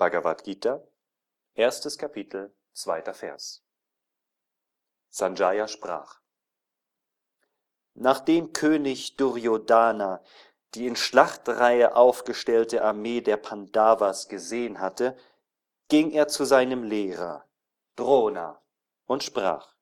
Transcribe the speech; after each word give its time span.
Bhagavad 0.00 0.44
Gita, 0.44 0.82
erstes 1.52 1.98
Kapitel, 1.98 2.56
zweiter 2.72 3.12
Vers. 3.12 3.62
Sanjaya 5.10 5.68
sprach: 5.68 6.22
Nachdem 7.92 8.54
König 8.54 9.18
Duryodhana 9.18 10.24
die 10.72 10.86
in 10.86 10.96
Schlachtreihe 10.96 11.96
aufgestellte 11.96 12.82
Armee 12.82 13.20
der 13.20 13.36
Pandavas 13.36 14.28
gesehen 14.28 14.80
hatte, 14.80 15.18
ging 15.88 16.12
er 16.12 16.28
zu 16.28 16.46
seinem 16.46 16.82
Lehrer 16.82 17.44
Drona 17.96 18.62
und 19.04 19.22
sprach: 19.22 19.74